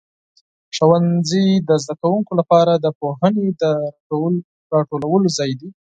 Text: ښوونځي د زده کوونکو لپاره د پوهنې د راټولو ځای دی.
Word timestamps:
ښوونځي 0.75 1.45
د 1.67 1.69
زده 1.83 1.95
کوونکو 2.01 2.31
لپاره 2.39 2.73
د 2.77 2.85
پوهنې 2.99 3.47
د 3.61 3.63
راټولو 4.73 5.27
ځای 5.37 5.51
دی. 5.59 5.69